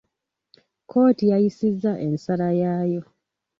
[0.83, 3.01] Kkooti eyisizza ensala yaayo.